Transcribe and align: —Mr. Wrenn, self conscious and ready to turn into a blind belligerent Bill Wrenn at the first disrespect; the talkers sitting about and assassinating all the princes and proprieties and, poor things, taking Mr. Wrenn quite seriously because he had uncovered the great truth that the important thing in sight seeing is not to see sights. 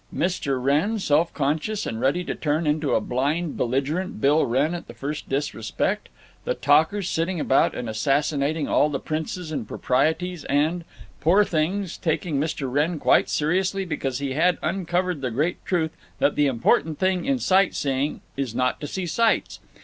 —Mr. 0.11 0.59
Wrenn, 0.59 0.97
self 0.97 1.31
conscious 1.31 1.85
and 1.85 2.01
ready 2.01 2.23
to 2.23 2.33
turn 2.33 2.65
into 2.65 2.95
a 2.95 2.99
blind 2.99 3.55
belligerent 3.55 4.19
Bill 4.19 4.47
Wrenn 4.47 4.73
at 4.73 4.87
the 4.87 4.95
first 4.95 5.29
disrespect; 5.29 6.09
the 6.43 6.55
talkers 6.55 7.07
sitting 7.07 7.39
about 7.39 7.75
and 7.75 7.87
assassinating 7.87 8.67
all 8.67 8.89
the 8.89 8.99
princes 8.99 9.51
and 9.51 9.67
proprieties 9.67 10.43
and, 10.45 10.85
poor 11.19 11.43
things, 11.45 11.99
taking 11.99 12.39
Mr. 12.39 12.67
Wrenn 12.67 12.97
quite 12.97 13.29
seriously 13.29 13.85
because 13.85 14.17
he 14.17 14.33
had 14.33 14.57
uncovered 14.63 15.21
the 15.21 15.29
great 15.29 15.63
truth 15.65 15.91
that 16.17 16.33
the 16.35 16.47
important 16.47 16.97
thing 16.97 17.25
in 17.25 17.37
sight 17.37 17.75
seeing 17.75 18.21
is 18.35 18.55
not 18.55 18.81
to 18.81 18.87
see 18.87 19.05
sights. 19.05 19.59